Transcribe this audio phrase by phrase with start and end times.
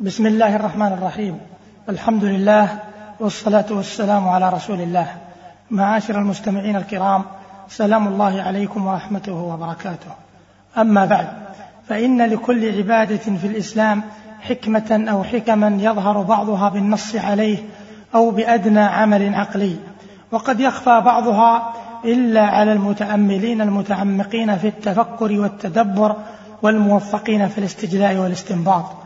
[0.00, 1.38] بسم الله الرحمن الرحيم
[1.88, 2.68] الحمد لله
[3.20, 5.06] والصلاة والسلام على رسول الله
[5.70, 7.24] معاشر المستمعين الكرام
[7.68, 10.10] سلام الله عليكم ورحمته وبركاته
[10.78, 11.26] أما بعد
[11.88, 14.02] فإن لكل عبادة في الإسلام
[14.40, 17.58] حكمة أو حكما يظهر بعضها بالنص عليه
[18.14, 19.76] أو بأدنى عمل عقلي
[20.30, 21.72] وقد يخفى بعضها
[22.04, 26.16] إلا على المتأملين المتعمقين في التفكر والتدبر
[26.62, 28.99] والموفقين في الاستجلاء والاستنباط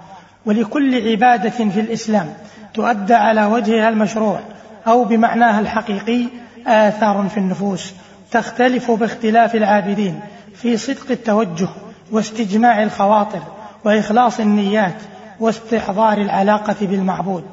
[0.46, 2.34] ولكل عبادة في الإسلام
[2.74, 4.40] تؤدى على وجهها المشروع
[4.86, 6.26] أو بمعناها الحقيقي
[6.66, 7.92] آثار في النفوس
[8.30, 10.20] تختلف باختلاف العابدين
[10.54, 11.68] في صدق التوجه
[12.12, 13.42] واستجماع الخواطر
[13.84, 14.94] وإخلاص النيات
[15.40, 17.44] واستحضار العلاقة بالمعبود.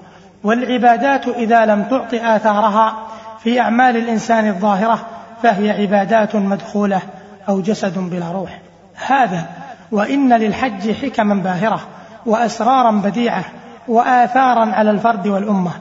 [0.43, 3.07] والعبادات إذا لم تعط آثارها
[3.43, 5.05] في أعمال الإنسان الظاهرة
[5.43, 7.01] فهي عبادات مدخولة
[7.49, 8.59] أو جسد بلا روح.
[9.07, 9.45] هذا
[9.91, 11.81] وإن للحج حكما باهرة
[12.25, 13.43] وأسرارا بديعة
[13.87, 15.71] وآثارا على الفرد والأمة.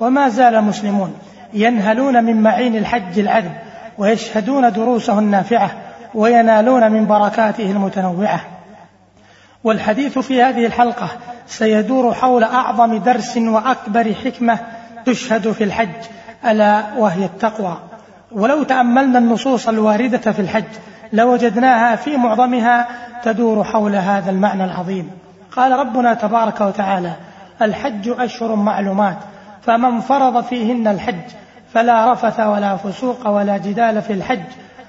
[0.00, 1.14] وما زال المسلمون
[1.52, 3.52] ينهلون من معين الحج العذب
[3.98, 5.70] ويشهدون دروسه النافعة
[6.14, 8.40] وينالون من بركاته المتنوعة.
[9.64, 11.08] والحديث في هذه الحلقة
[11.46, 14.58] سيدور حول أعظم درس وأكبر حكمة
[15.06, 15.88] تشهد في الحج
[16.46, 17.78] ألا وهي التقوى.
[18.32, 20.64] ولو تأملنا النصوص الواردة في الحج
[21.12, 22.88] لوجدناها في معظمها
[23.22, 25.10] تدور حول هذا المعنى العظيم.
[25.56, 27.12] قال ربنا تبارك وتعالى
[27.62, 29.16] الحج أشهر معلومات
[29.62, 31.30] فمن فرض فيهن الحج
[31.72, 34.44] فلا رفث ولا فسوق ولا جدال في الحج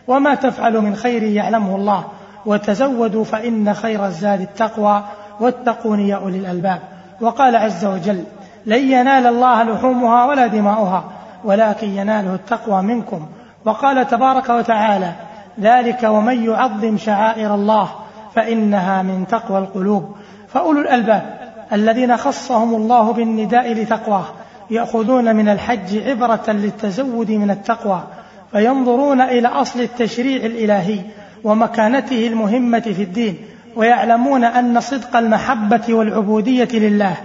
[0.08, 2.04] وما تفعل من خير يعلمه الله
[2.46, 5.04] وتزودوا فإن خير الزاد التقوى
[5.40, 6.80] واتقون يا أولي الألباب.
[7.22, 8.24] وقال عز وجل
[8.66, 11.04] لن ينال الله لحومها ولا دماؤها
[11.44, 13.26] ولكن يناله التقوى منكم
[13.66, 15.12] وقال تبارك وتعالى
[15.60, 17.90] ذلك ومن يعظم شعائر الله
[18.36, 20.16] فإنها من تقوى القلوب.
[20.54, 21.42] فأولو الألباب
[21.74, 24.26] الذين خصهم الله بالنداء لتقواه
[24.70, 28.04] يأخذون من الحج عبرة للتزود من التقوى
[28.52, 31.00] فينظرون إلى أصل التشريع الإلهي
[31.44, 33.38] ومكانته المهمة في الدين
[33.76, 37.16] ويعلمون أن صدق المحبة والعبودية لله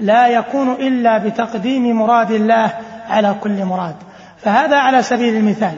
[0.00, 2.70] لا يكون إلا بتقديم مراد الله
[3.08, 3.94] على كل مراد.
[4.38, 5.74] فهذا على سبيل المثال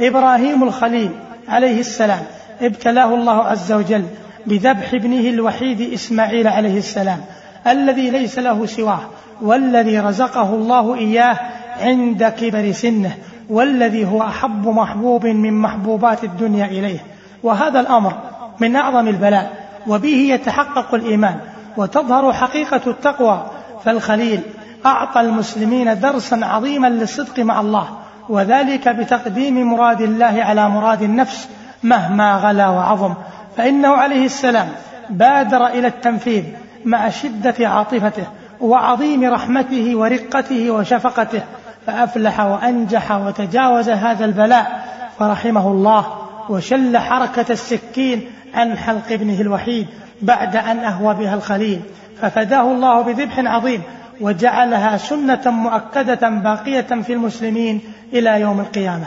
[0.00, 1.10] إبراهيم الخليل
[1.48, 2.22] عليه السلام
[2.60, 4.04] ابتلاه الله عز وجل
[4.46, 7.20] بذبح ابنه الوحيد إسماعيل عليه السلام
[7.66, 9.00] الذي ليس له سواه
[9.42, 11.36] والذي رزقه الله إياه
[11.80, 13.12] عند كبر سنه
[13.50, 16.98] والذي هو أحب محبوب من محبوبات الدنيا إليه.
[17.42, 18.12] وهذا الأمر
[18.60, 19.52] من أعظم البلاء
[19.86, 21.36] وبه يتحقق الإيمان
[21.76, 23.46] وتظهر حقيقة التقوى.
[23.84, 24.40] فالخليل
[24.86, 27.88] أعطى المسلمين درسا عظيما للصدق مع الله
[28.28, 31.48] وذلك بتقديم مراد الله على مراد النفس
[31.82, 33.14] مهما غلا وعظم.
[33.56, 34.68] فإنه عليه السلام
[35.10, 36.44] بادر إلى التنفيذ
[36.84, 38.26] مع شدة عاطفته
[38.60, 41.42] وعظيم رحمته ورقته وشفقته
[41.86, 44.84] فأفلح وأنجح وتجاوز هذا البلاء
[45.18, 46.06] فرحمه الله
[46.48, 49.86] وشل حركة السكين عن حلق ابنه الوحيد
[50.22, 51.80] بعد أن أهوى بها الخليل
[52.20, 53.82] ففداه الله بذبح عظيم
[54.20, 57.80] وجعلها سنة مؤكدة باقية في المسلمين
[58.12, 59.06] إلى يوم القيامة.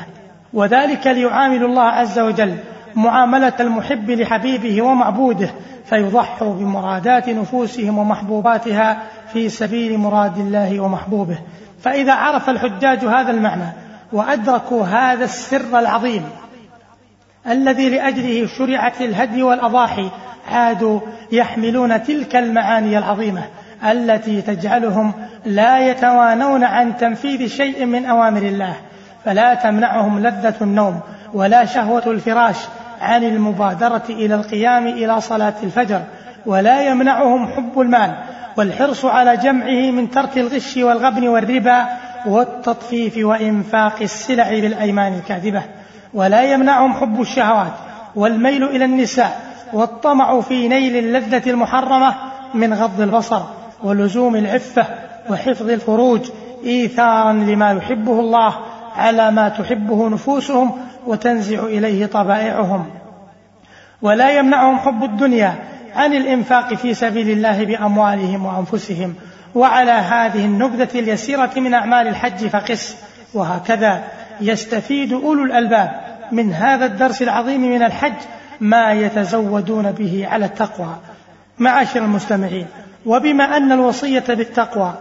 [0.54, 2.58] وذلك ليعامل الله عز وجل
[2.96, 5.50] معاملة المحب لحبيبه ومعبوده
[5.86, 8.98] فيضحوا بمرادات نفوسهم ومحبوباتها
[9.34, 11.38] في سبيل مراد الله ومحبوبه.
[11.82, 13.74] فإذا عرف الحجاج هذا المعنى
[14.14, 16.24] وأدركوا هذا السر العظيم
[17.48, 20.10] الذي لأجله شرعت الهدي والأضاحي
[20.52, 21.00] عادوا
[21.32, 23.44] يحملون تلك المعاني العظيمة
[23.84, 25.14] التي تجعلهم
[25.46, 28.74] لا يتوانون عن تنفيذ شيء من أوامر الله.
[29.26, 31.00] فلا تمنعهم لذة النوم
[31.34, 32.56] ولا شهوة الفراش
[33.06, 36.02] عن المبادرة إلى القيام إلى صلاة الفجر
[36.46, 38.16] ولا يمنعهم حب المال
[38.58, 41.86] والحرص على جمعه من ترك الغش والغبن والربا
[42.26, 45.64] والتطفيف وإنفاق السلع بالأيمان الكاذبة
[46.14, 47.74] ولا يمنعهم حب الشهوات
[48.16, 49.42] والميل إلى النساء
[49.74, 52.16] والطمع في نيل اللذة المحرمة
[52.54, 53.42] من غض البصر
[53.84, 54.86] ولزوم العفة
[55.30, 56.22] وحفظ الفروج
[56.66, 58.56] إيثارا لما يحبه الله
[58.96, 60.72] على ما تحبه نفوسهم
[61.08, 62.86] وتنزع إليه طبائعهم.
[64.02, 65.56] ولا يمنعهم حب الدنيا
[65.96, 69.16] عن الإنفاق في سبيل الله بأموالهم وأنفسهم.
[69.56, 72.98] وعلى هذه النبذة اليسيرة من أعمال الحج فقس.
[73.34, 74.04] وهكذا
[74.42, 75.92] يستفيد أولو الألباب
[76.32, 78.14] من هذا الدرس العظيم من الحج
[78.60, 80.96] ما يتزودون به على التقوى.
[81.60, 82.68] معاشر المستمعين
[83.06, 84.94] وبما أن الوصية بالتقوى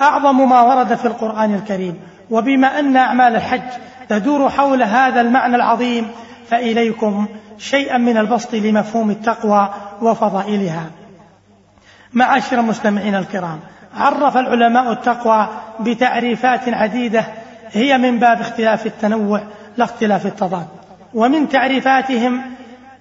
[0.00, 2.00] أعظم ما ورد في القرآن الكريم
[2.30, 3.70] وبما أن أعمال الحج
[4.10, 6.10] تدور حول هذا المعنى العظيم
[6.48, 7.26] فإليكم
[7.58, 9.68] شيئا من البسط لمفهوم التقوى
[10.02, 10.84] وفضائلها.
[12.12, 13.60] معاشر المستمعين الكرام
[13.96, 15.48] عرف العلماء التقوى
[15.80, 17.24] بتعريفات عديدة
[17.72, 19.42] هي من باب اختلاف التنوع
[19.76, 20.66] لا اختلاف التضاد.
[21.14, 22.42] ومن تعريفاتهم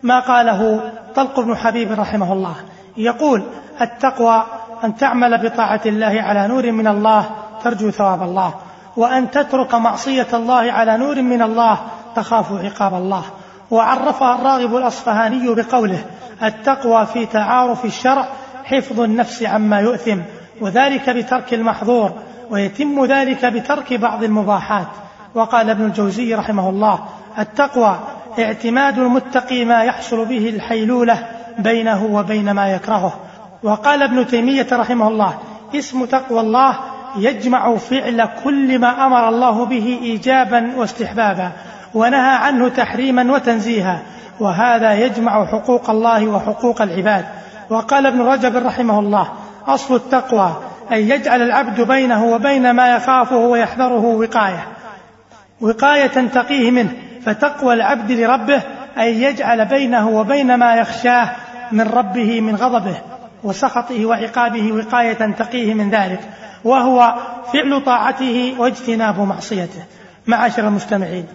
[0.04, 2.56] ما قاله طلق بن حبيب رحمه الله.
[2.98, 3.44] يقول
[3.82, 4.44] التقوى
[4.84, 7.30] أن تعمل بطاعة الله على نور من الله
[7.64, 8.54] ترجو ثواب الله.
[9.00, 11.78] وأن تترك معصية الله على نور من الله
[12.16, 13.24] تخاف عقاب الله.
[13.72, 16.06] وعرفها الراغب الأصفهاني بقوله
[16.44, 18.28] التقوى في تعارف الشرع
[18.64, 20.18] حفظ النفس عما يؤثم
[20.62, 22.12] وذلك بترك المحظور
[22.50, 24.88] ويتم ذلك بترك بعض المباحات.
[25.36, 27.00] وقال ابن الجوزي رحمه الله
[27.40, 28.00] التقوى
[28.40, 31.28] اعتماد المتقي ما يحصل به الحيلولة
[31.60, 33.14] بينه وبين ما يكرهه.
[33.64, 35.38] وقال ابن تيمية رحمه الله
[35.76, 36.76] اسم تقوى الله
[37.18, 41.52] يجمع فعل كل ما أمر الله به ايجابا واستحبابا
[41.94, 44.00] ونهى عنه تحريما وتنزيها
[44.40, 47.26] وهذا يجمع حقوق الله وحقوق العباد.
[47.70, 49.30] وقال ابن رجب رحمه الله
[49.68, 50.54] أصل التقوى
[50.92, 54.68] أن يجعل العبد بينه وبين ما يخافه ويحذره وقاية.
[55.62, 56.94] وقاية تقيه منه.
[57.26, 58.62] فتقوى العبد لربه
[58.98, 61.30] أن يجعل بينه وبين ما يخشاه
[61.72, 62.96] من ربه من غضبه.
[63.44, 66.20] وسخطه وعقابه وقاية تقيه من ذلك
[66.64, 67.16] وهو
[67.54, 69.84] فعل طاعته واجتناب معصيته.
[70.28, 71.26] معاشر المستمعين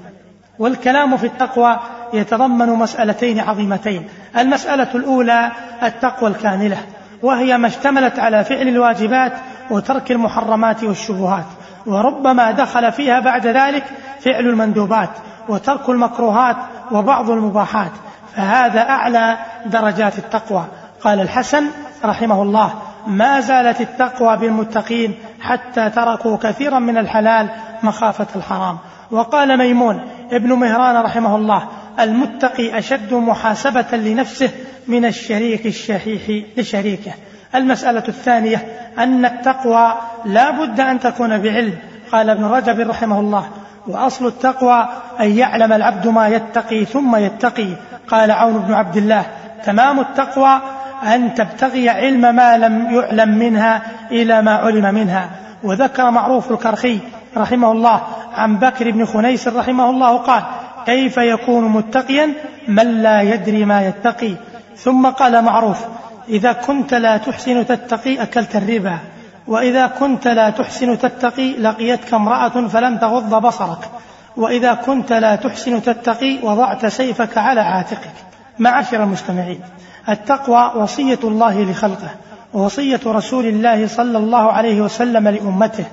[0.58, 1.78] والكلام في التقوى
[2.12, 4.08] يتضمن مسألتين عظيمتين.
[4.38, 5.52] المسألة الأولى
[5.82, 6.78] التقوى الكاملة
[7.22, 9.32] وهي ما اشتملت على فعل الواجبات
[9.70, 11.44] وترك المحرمات والشبهات.
[11.86, 13.84] وربما دخل فيها بعد ذلك
[14.20, 15.10] فعل المندوبات
[15.48, 16.56] وترك المكروهات
[16.92, 17.90] وبعض المباحات.
[18.36, 19.36] فهذا أعلى
[19.66, 20.64] درجات التقوى.
[21.04, 21.64] قال الحسن
[22.04, 22.72] رحمه الله
[23.06, 27.48] ما زالت التقوى بالمتقين حتى تركوا كثيرا من الحلال
[27.82, 28.78] مخافة الحرام.
[29.10, 30.00] وقال ميمون
[30.32, 31.68] ابن مهران رحمه الله
[32.00, 34.50] المتقي أشد محاسبة لنفسه
[34.88, 37.12] من الشريك الشحيح لشريكه.
[37.54, 38.66] المسألة الثانية
[38.98, 41.74] أن التقوى لا بد أن تكون بعلم.
[42.12, 43.48] قال ابن رجب رحمه الله
[43.86, 44.88] وأصل التقوى
[45.20, 47.68] أن يعلم العبد ما يتقي ثم يتقي.
[48.08, 49.26] قال عون بن عبد الله
[49.64, 50.60] تمام التقوى
[51.04, 55.30] أن تبتغي علم ما لم يعلم منها إلى ما علم منها.
[55.62, 56.98] وذكر معروف الكرخي
[57.36, 58.02] رحمه الله
[58.34, 60.42] عن بكر بن خنيس رحمه الله قال
[60.86, 62.32] كيف يكون متقيا
[62.68, 64.34] من لا يدري ما يتقي؟
[64.76, 65.84] ثم قال معروف
[66.28, 68.98] إذا كنت لا تحسن تتقي أكلت الربا
[69.46, 73.90] وإذا كنت لا تحسن تتقي لقيتك امرأة فلم تغض بصرك
[74.36, 78.12] وإذا كنت لا تحسن تتقي وضعت سيفك على عاتقك.
[78.58, 79.60] معاشر المستمعين
[80.08, 82.08] التقوى وصية الله لخلقه
[82.54, 85.84] ووصية رسول الله صلى الله عليه وسلم لأمته.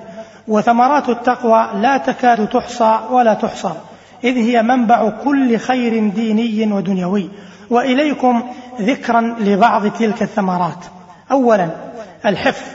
[0.48, 3.72] وثمرات التقوى لا تكاد تحصى ولا تحصى
[4.24, 7.28] إذ هي منبع كل خير ديني ودنيوي.
[7.70, 8.42] وإليكم
[8.80, 10.84] ذكرا لبعض تلك الثمرات.
[11.30, 11.68] أولا
[12.26, 12.66] الحفظ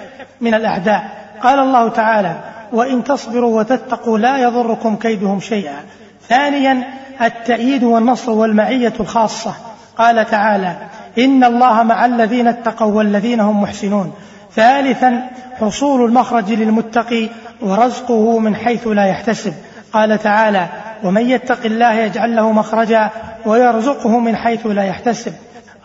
[0.42, 1.18] من الأعداء.
[1.44, 2.36] قال الله تعالى
[2.74, 5.84] وإن تصبروا وتتقوا لا يضركم كيدهم شيئا.
[6.30, 6.84] ثانيا
[7.22, 9.54] التأييد والنصر والمعية الخاصة.
[9.98, 10.76] قال تعالى
[11.18, 14.14] إن الله مع الذين اتقوا والذين هم محسنون.
[14.56, 15.30] ثالثا
[15.60, 17.30] حصول المخرج للمتقي
[17.62, 19.54] ورزقه من حيث لا يحتسب.
[19.94, 20.68] قال تعالى
[21.04, 23.10] ومن يتق الله يجعل له مخرجا
[23.46, 25.34] ويرزقه من حيث لا يحتسب.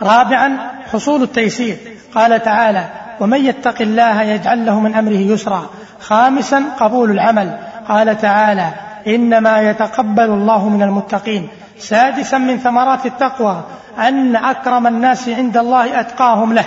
[0.02, 0.56] رابعا
[0.92, 1.76] حصول التيسير.
[2.14, 2.84] قال تعالى
[3.20, 5.66] ومن يتق الله يجعل له من أمره يسرا.
[6.00, 7.58] خامسا قبول العمل.
[7.88, 8.70] قال تعالى
[9.06, 11.48] إنما يتقبل الله من المتقين.
[11.82, 13.60] سادسا من ثمرات التقوى
[13.98, 16.64] أن أكرم الناس عند الله أتقاهم له.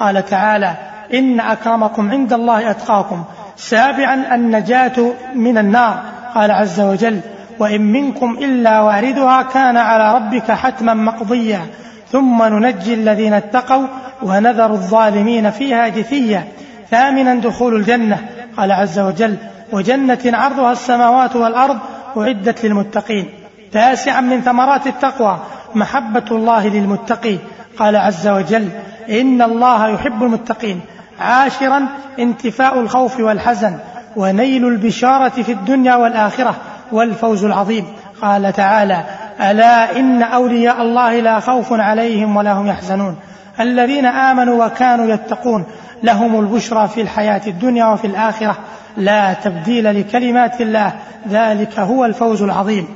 [0.00, 0.74] قال تعالى
[1.14, 3.24] إن أكرمكم عند الله أتقاكم.
[3.56, 6.02] سابعا النجاة من النار.
[6.34, 7.20] قال عز وجل
[7.58, 11.60] وإن منكم إلا واردها كان على ربك حتما مقضيا.
[12.12, 13.86] ثم ننجي الذين اتقوا
[14.22, 16.44] ونذر الظالمين فيها جثيا.
[16.90, 18.18] ثامنا دخول الجنة.
[18.56, 19.36] قال عز وجل
[19.72, 21.78] وجنة عرضها السماوات والأرض
[22.16, 23.28] أعدت للمتقين.
[23.72, 25.38] تاسعا من ثمرات التقوى
[25.74, 27.38] محبة الله للمتقي.
[27.78, 28.68] قال عز وجل
[29.10, 30.80] إن الله يحب المتقين.
[31.20, 31.86] عاشرا
[32.18, 33.78] انتفاء الخوف والحزن
[34.16, 36.54] ونيل البشارة في الدنيا والآخرة
[36.92, 37.84] والفوز العظيم.
[38.22, 39.04] قال تعالى
[39.40, 43.16] ألا إن أولياء الله لا خوف عليهم ولا هم يحزنون.
[43.60, 45.64] الذين آمنوا وكانوا يتقون
[46.02, 48.56] لهم البشرى في الحياة الدنيا وفي الآخرة.
[48.96, 50.92] لا تبديل لكلمات الله
[51.28, 52.88] ذلك هو الفوز العظيم.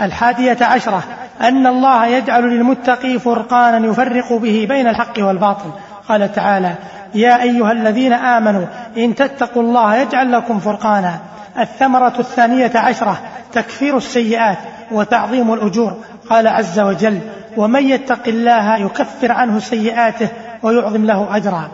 [0.00, 1.02] الحادية عشرة
[1.40, 5.70] أن الله يجعل للمتقي فرقانا يفرق به بين الحق والباطل.
[6.08, 6.74] قال تعالى
[7.14, 11.18] يا أيها الذين آمنوا إن تتقوا الله يجعل لكم فرقانا.
[11.58, 13.18] الثمرة الثانية عشرة
[13.52, 14.58] تكفير السيئات
[14.90, 15.96] وتعظيم الأجور.
[16.30, 17.20] قال عز وجل
[17.56, 20.28] ومن يتق الله يكفر عنه سيئاته
[20.62, 21.68] ويعظم له أجرا.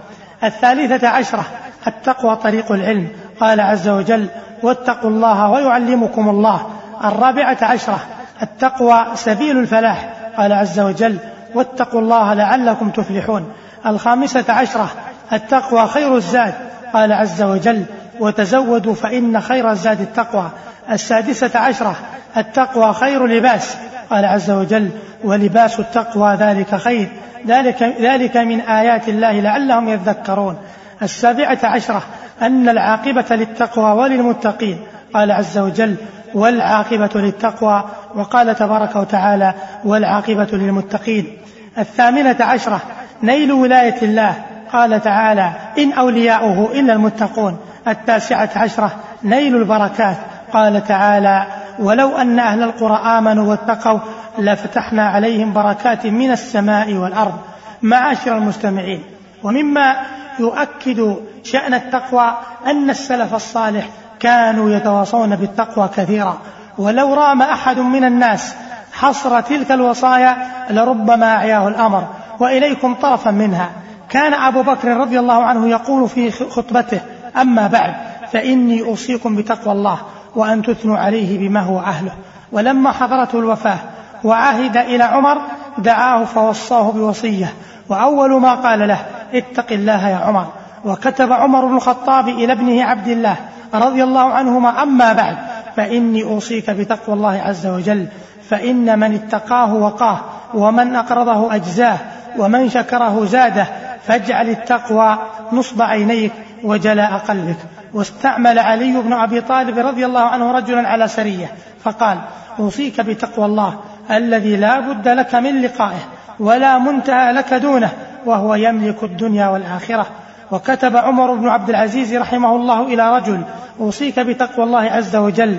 [0.44, 1.44] الثالثة عشرة
[1.86, 3.08] التقوى طريق العلم.
[3.40, 4.28] قال عز وجل
[4.62, 6.66] واتقوا الله ويعلمكم الله.
[7.04, 7.98] الرابعة عشرة
[8.42, 11.18] التقوى سبيل الفلاح قال عز وجل
[11.54, 13.52] واتقوا الله لعلكم تفلحون.
[13.86, 14.88] الخامسة عشرة
[15.32, 16.54] التقوى خير الزاد
[16.92, 17.84] قال عز وجل
[18.20, 20.50] وتزودوا فإن خير الزاد التقوى.
[20.90, 21.96] السادسة عشرة
[22.36, 23.76] التقوى خير لباس
[24.10, 24.90] قال عز وجل
[25.24, 27.08] ولباس التقوى ذلك خير
[27.46, 30.56] ذلك, ذلك من آيات الله لعلهم يذكرون.
[31.02, 32.02] السابعة عشرة
[32.42, 34.78] أن العاقبة للتقوى وللمتقين
[35.14, 35.96] قال عز وجل
[36.34, 41.38] والعاقبة للتقوى وقال تبارك وتعالى والعاقبة للمتقين.
[41.78, 42.80] الثامنة عشرة
[43.22, 44.34] نيل ولاية الله.
[44.72, 47.58] قال تعالى إن أولياؤه إلا المتقون.
[47.88, 48.90] التاسعة عشرة
[49.22, 50.16] نيل البركات.
[50.52, 51.46] قال تعالى
[51.78, 53.98] ولو أن أهل القرى آمنوا واتقوا
[54.38, 57.38] لفتحنا عليهم بركات من السماء والأرض
[57.82, 59.02] معاشر المستمعين.
[59.42, 59.96] ومما
[60.38, 63.88] يؤكد شأن التقوى أن السلف الصالح
[64.24, 66.38] كانوا يتواصون بالتقوى كثيرا.
[66.78, 68.54] ولو رام أحد من الناس
[68.92, 70.36] حصر تلك الوصايا
[70.70, 72.04] لربما أعياه الأمر.
[72.40, 73.70] وإليكم طرفا منها.
[74.08, 77.00] كان أبو بكر رضي الله عنه يقول في خطبته
[77.40, 77.94] أما بعد
[78.32, 79.98] فإني أوصيكم بتقوى الله
[80.34, 82.12] وأن تثنوا عليه بما هو أهله.
[82.52, 83.78] ولما حضرته الوفاة
[84.24, 85.38] وعهد إلى عمر
[85.78, 87.52] دعاه فوصاه بوصية.
[87.88, 88.98] وأول ما قال له
[89.34, 90.46] اتق الله يا عمر.
[90.84, 93.36] وكتب عمر بن الخطاب إلى ابنه عبد الله
[93.74, 95.36] رضي الله عنهما أما بعد
[95.76, 98.06] فإني أوصيك بتقوى الله عز وجل
[98.50, 100.20] فإن من اتقاه وقاه
[100.54, 101.98] ومن أقرضه أجزاه
[102.38, 103.66] ومن شكره زاده
[104.06, 105.18] فاجعل التقوى
[105.52, 106.32] نصب عينيك
[106.64, 107.56] وجلاء قلبك.
[107.94, 111.52] واستعمل علي بن أبي طالب رضي الله عنه رجلا على سرية
[111.84, 112.18] فقال
[112.58, 113.74] أوصيك بتقوى الله
[114.10, 116.00] الذي لا بد لك من لقائه
[116.40, 117.90] ولا منتهى لك دونه
[118.26, 120.06] وهو يملك الدنيا والآخرة.
[120.50, 123.40] وكتب عمر بن عبد العزيز رحمه الله إلى رجل
[123.80, 125.58] أوصيك بتقوى الله عز وجل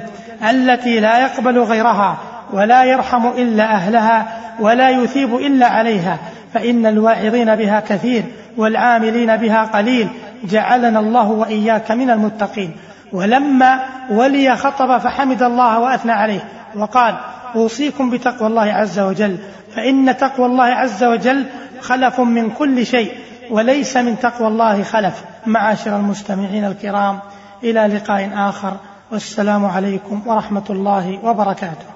[0.50, 2.18] التي لا يقبل غيرها
[2.54, 4.28] ولا يرحم إلا أهلها
[4.60, 6.18] ولا يثيب إلا عليها
[6.54, 8.24] فإن الواعظين بها كثير
[8.58, 10.08] والعاملين بها قليل
[10.44, 12.72] جعلنا الله وإياك من المتقين.
[13.14, 16.40] ولما ولي خطب فحمد الله وأثنى عليه
[16.76, 17.16] وقال
[17.56, 19.38] أوصيكم بتقوى الله عز وجل
[19.76, 21.46] فإن تقوى الله عز وجل
[21.82, 23.12] خلف من كل شيء
[23.50, 25.24] وليس من تقوى الله خلف.
[25.46, 27.20] معاشر المستمعين الكرام
[27.64, 28.78] إلى لقاء آخر.
[29.12, 31.95] والسلام عليكم ورحمة الله وبركاته.